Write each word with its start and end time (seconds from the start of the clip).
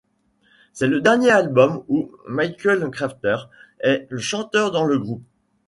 C'est 0.73 0.87
le 0.87 0.99
dernier 0.99 1.29
album 1.29 1.83
ou 1.87 2.09
Michael 2.27 2.89
Crafter 2.89 3.35
est 3.81 4.07
chanteur 4.17 4.71
dans 4.71 4.83
le 4.85 4.97
groupe. 4.97 5.21